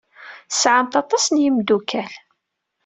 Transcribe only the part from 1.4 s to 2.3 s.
yimeddukal.